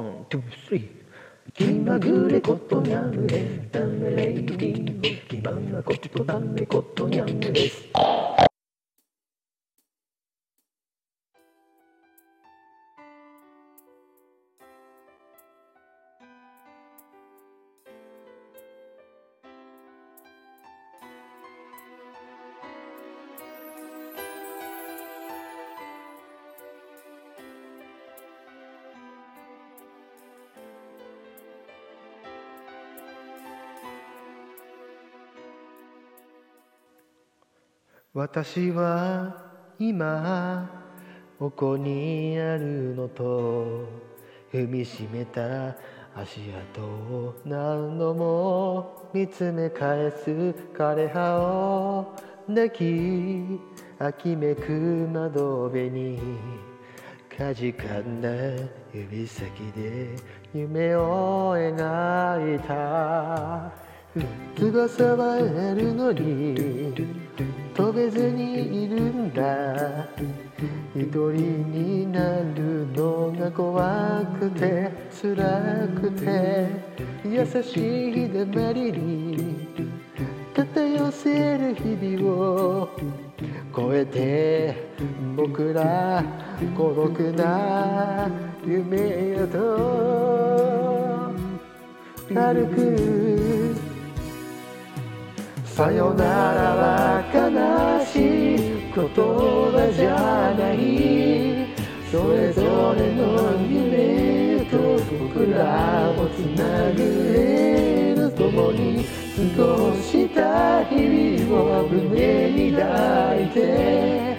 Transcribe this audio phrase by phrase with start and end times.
[0.00, 1.00] ン、ツー、スリー。
[1.54, 7.88] 気まぐれことにゃんエンタメレイディオ気まなことだめことにゃんです
[38.12, 39.36] 私は
[39.78, 40.68] 今
[41.38, 43.86] ここにあるのと
[44.52, 45.76] 踏みしめた
[46.16, 46.40] 足
[46.74, 50.28] 跡を何度も見つめ返す
[50.76, 52.16] 枯葉を
[52.48, 53.60] 抱き
[54.00, 54.72] 秋めく
[55.12, 56.18] 窓辺に
[57.38, 58.28] かじかんだ
[58.92, 60.16] 指先で
[60.52, 63.90] 夢を描いた。
[64.56, 65.38] 翼はあ
[65.74, 67.19] るのに
[67.80, 70.06] 飛べずにいるんだ。
[70.94, 71.32] 一人
[71.72, 76.68] になるのが怖くて辛くて
[77.24, 79.66] 優しい日だまりに
[80.54, 82.88] 肩寄せる日々を
[83.74, 84.92] 超えて
[85.34, 86.22] 僕ら
[86.76, 88.28] 孤独な
[88.62, 91.32] 夢へと。
[92.28, 93.74] 歩く。
[95.64, 96.30] さよなら
[96.76, 97.09] は
[99.14, 101.66] 葉じゃない。
[102.10, 103.22] それぞれの
[103.68, 104.76] 夢と
[105.18, 106.98] 僕らをつなぐ。
[107.34, 109.04] 絵と共に
[109.56, 114.36] 過ごした日々を胸に抱いて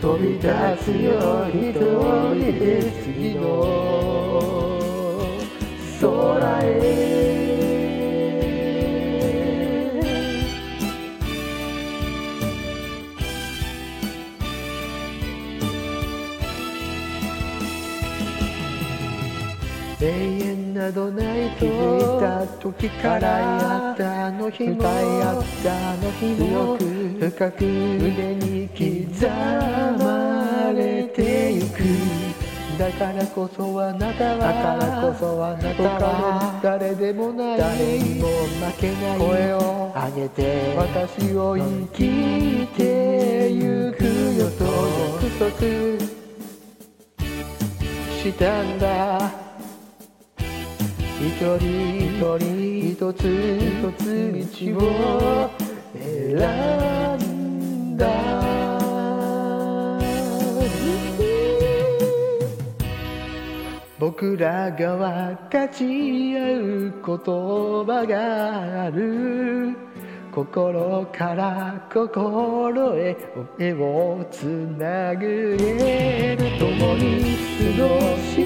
[0.00, 0.48] 飛び立
[0.84, 3.93] つよ一人で次の
[20.00, 21.60] 永遠などないと。
[21.60, 29.28] 気づいた時からやったあの日もやったあの日も深く腕に刻
[30.02, 31.84] まれてゆく。
[32.78, 39.18] だからこそあなたはだからこそあなたは誰でもない誰にも負けない。
[39.18, 44.04] 声を上げて私を生きてゆく
[44.38, 44.64] よと。
[45.22, 45.60] 約束
[48.20, 49.30] したんだ。
[49.30, 49.43] 一
[51.30, 53.22] 人一人一つ
[53.58, 54.02] 一つ
[54.68, 55.50] 道を
[55.94, 56.36] 選
[57.18, 58.04] んだ
[63.98, 67.18] 僕らが分かち合う言
[67.86, 69.74] 葉がある
[70.30, 73.16] 心から心へ
[73.56, 75.56] 目をつなぐ
[76.58, 77.38] 共に
[77.78, 78.43] 過ごし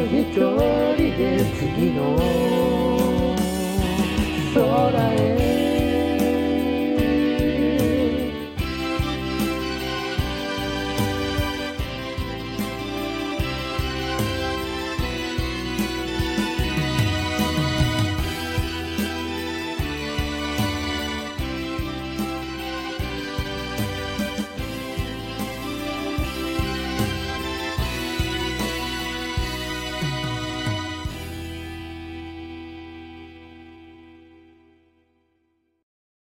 [0.00, 2.81] 一人で次の